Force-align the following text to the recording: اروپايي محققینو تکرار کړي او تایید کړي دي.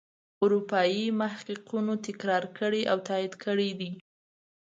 اروپايي 0.43 1.05
محققینو 1.19 1.93
تکرار 2.05 2.43
کړي 2.57 2.81
او 2.91 2.97
تایید 3.07 3.33
کړي 3.43 3.69
دي. 3.79 3.91